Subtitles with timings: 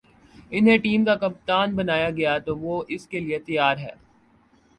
[0.51, 3.95] انہیں ٹیم کا کپتان بنایا گیا تو وہ اس کے لیے تیار ہیں